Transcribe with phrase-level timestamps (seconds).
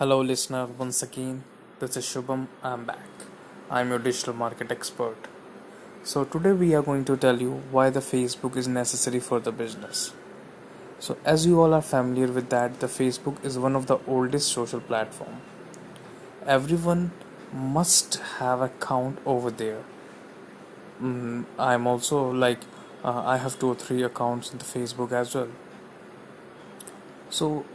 [0.00, 0.64] Hello, listener.
[0.78, 1.44] Once again,
[1.78, 2.46] this is Shubham.
[2.62, 3.24] I'm back.
[3.70, 5.26] I'm your digital market expert.
[6.04, 9.52] So, today we are going to tell you why the Facebook is necessary for the
[9.52, 10.14] business.
[11.00, 14.50] So, as you all are familiar with that, the Facebook is one of the oldest
[14.50, 15.42] social platform.
[16.46, 17.10] Everyone
[17.52, 19.82] must have account over there.
[21.02, 22.60] Mm, I'm also like
[23.04, 25.52] uh, I have two or three accounts in the Facebook as well.
[27.28, 27.66] So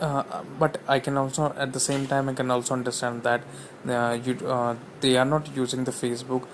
[0.00, 3.42] uh, but I can also at the same time I can also understand that
[3.88, 6.46] uh, you uh, they are not using the Facebook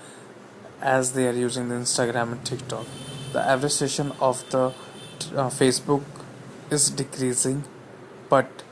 [0.81, 2.85] as they are using the Instagram and TikTok.
[3.33, 6.03] The average session of the uh, Facebook
[6.69, 7.63] is decreasing,
[8.29, 8.63] but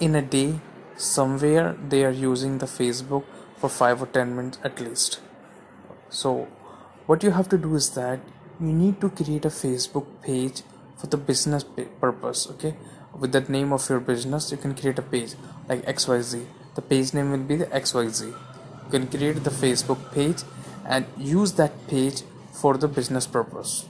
[0.00, 0.60] in a day
[0.96, 3.24] somewhere they are using the Facebook
[3.56, 5.20] for five or ten minutes at least.
[6.08, 6.48] So
[7.06, 8.20] what you have to do is that
[8.60, 10.62] you need to create a Facebook page
[10.96, 11.64] for the business
[12.00, 12.48] purpose.
[12.50, 12.74] Okay?
[13.18, 15.34] With the name of your business you can create a page
[15.68, 20.42] like xyz the page name will be the xyz you can create the facebook page
[20.86, 22.22] and use that page
[22.52, 23.86] for the business purpose.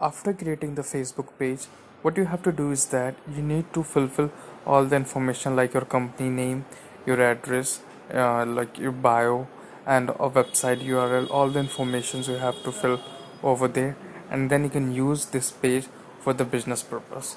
[0.00, 1.66] After creating the facebook page
[2.02, 4.30] what you have to do is that you need to fulfill
[4.64, 6.64] all the information like your company name
[7.06, 7.80] your address
[8.14, 9.48] uh, like your bio
[9.86, 13.00] and a website url all the informations you have to fill
[13.42, 13.96] over there
[14.30, 15.86] and then you can use this page
[16.20, 17.36] for the business purpose.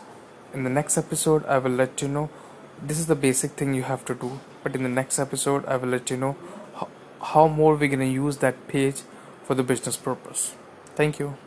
[0.53, 2.30] In the next episode, I will let you know
[2.81, 5.78] this is the basic thing you have to do, but in the next episode, I
[5.78, 6.36] will let you know
[6.75, 6.88] how,
[7.22, 9.02] how more we're going to use that page
[9.44, 10.56] for the business purpose.
[10.95, 11.38] Thank you.